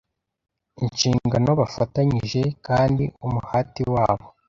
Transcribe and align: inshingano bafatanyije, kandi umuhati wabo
inshingano 0.83 1.49
bafatanyije, 1.61 2.41
kandi 2.67 3.03
umuhati 3.25 3.81
wabo 3.93 4.25